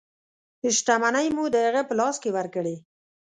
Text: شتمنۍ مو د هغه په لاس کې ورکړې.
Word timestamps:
شتمنۍ 0.77 1.27
مو 1.35 1.45
د 1.53 1.55
هغه 1.67 1.81
په 1.87 1.93
لاس 1.99 2.15
کې 2.23 2.29
ورکړې. 2.37 2.75